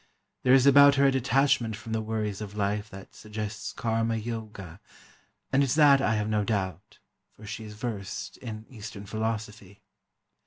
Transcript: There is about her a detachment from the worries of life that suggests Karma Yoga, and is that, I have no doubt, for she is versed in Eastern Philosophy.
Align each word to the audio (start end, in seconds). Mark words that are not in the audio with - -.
There 0.41 0.55
is 0.55 0.65
about 0.65 0.95
her 0.95 1.05
a 1.05 1.11
detachment 1.11 1.75
from 1.75 1.91
the 1.91 2.01
worries 2.01 2.41
of 2.41 2.57
life 2.57 2.89
that 2.89 3.13
suggests 3.13 3.71
Karma 3.71 4.15
Yoga, 4.15 4.79
and 5.53 5.61
is 5.61 5.75
that, 5.75 6.01
I 6.01 6.15
have 6.15 6.27
no 6.27 6.43
doubt, 6.43 6.97
for 7.35 7.45
she 7.45 7.65
is 7.65 7.75
versed 7.75 8.37
in 8.37 8.65
Eastern 8.67 9.05
Philosophy. 9.05 9.83